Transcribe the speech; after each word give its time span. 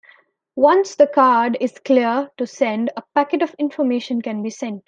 Once 0.55 0.95
the 0.95 1.05
card 1.05 1.55
is 1.61 1.77
clear 1.77 2.31
to 2.35 2.47
send, 2.47 2.89
a 2.97 3.03
packet 3.13 3.43
of 3.43 3.53
information 3.59 4.19
can 4.19 4.41
be 4.41 4.49
sent. 4.49 4.79